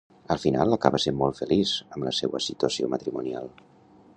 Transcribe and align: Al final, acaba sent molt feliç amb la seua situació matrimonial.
Al 0.35 0.39
final, 0.43 0.71
acaba 0.77 1.01
sent 1.03 1.19
molt 1.19 1.41
feliç 1.41 1.73
amb 1.97 2.07
la 2.07 2.15
seua 2.21 2.41
situació 2.47 2.89
matrimonial. 2.95 3.53